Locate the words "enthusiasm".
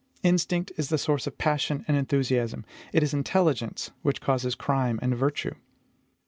1.95-2.65